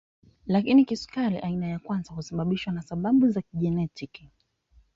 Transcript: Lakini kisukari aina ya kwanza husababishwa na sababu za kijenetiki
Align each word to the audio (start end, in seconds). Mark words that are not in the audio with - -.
Lakini 0.45 0.85
kisukari 0.85 1.37
aina 1.39 1.67
ya 1.67 1.79
kwanza 1.79 2.13
husababishwa 2.13 2.73
na 2.73 2.81
sababu 2.81 3.29
za 3.29 3.41
kijenetiki 3.41 4.29